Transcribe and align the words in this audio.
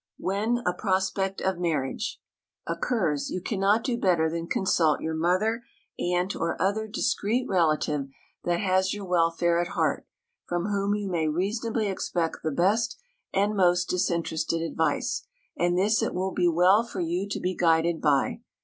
WHEN 0.17 0.63
A 0.65 0.73
PROSPECT 0.73 1.41
OF 1.41 1.59
MARRIAGE 1.59 2.19
occurs 2.65 3.29
you 3.29 3.39
cannot 3.39 3.83
do 3.83 3.99
better 3.99 4.31
than 4.31 4.47
consult 4.47 4.99
your 4.99 5.13
mother, 5.13 5.61
aunt, 5.99 6.35
or 6.35 6.59
other 6.59 6.87
discreet 6.87 7.45
relative 7.47 8.07
that 8.43 8.59
has 8.61 8.95
your 8.95 9.05
welfare 9.05 9.61
at 9.61 9.67
heart, 9.77 10.07
from 10.47 10.65
whom 10.65 10.95
you 10.95 11.07
may 11.07 11.27
reasonably 11.27 11.85
expect 11.87 12.37
the 12.43 12.49
best 12.49 12.97
and 13.31 13.55
most 13.55 13.89
disinterested 13.89 14.63
advice; 14.63 15.27
and 15.55 15.77
this 15.77 16.01
it 16.01 16.15
will 16.15 16.31
be 16.31 16.47
well 16.47 16.83
for 16.83 16.99
you 16.99 17.29
to 17.29 17.39
be 17.39 17.53
guided 17.55 18.01
by. 18.01 18.41